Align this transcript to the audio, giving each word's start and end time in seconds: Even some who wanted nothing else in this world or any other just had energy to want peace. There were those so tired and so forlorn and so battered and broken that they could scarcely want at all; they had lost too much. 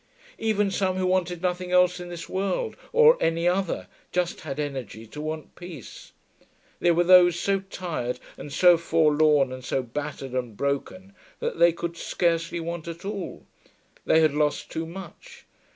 Even 0.39 0.71
some 0.71 0.95
who 0.95 1.05
wanted 1.05 1.43
nothing 1.43 1.71
else 1.71 1.99
in 1.99 2.09
this 2.09 2.27
world 2.27 2.75
or 2.91 3.21
any 3.21 3.47
other 3.47 3.85
just 4.11 4.41
had 4.41 4.59
energy 4.59 5.05
to 5.05 5.21
want 5.21 5.53
peace. 5.53 6.11
There 6.79 6.95
were 6.95 7.03
those 7.03 7.39
so 7.39 7.59
tired 7.59 8.19
and 8.35 8.51
so 8.51 8.79
forlorn 8.79 9.51
and 9.53 9.63
so 9.63 9.83
battered 9.83 10.31
and 10.33 10.57
broken 10.57 11.13
that 11.39 11.59
they 11.59 11.71
could 11.71 11.97
scarcely 11.97 12.59
want 12.59 12.87
at 12.87 13.05
all; 13.05 13.45
they 14.03 14.21
had 14.21 14.33
lost 14.33 14.71
too 14.71 14.87
much. 14.87 15.45